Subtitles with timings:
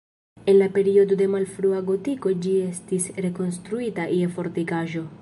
[0.47, 5.09] En la periodo de malfrua gotiko ĝi estis rekonstruita je fortikaĵo.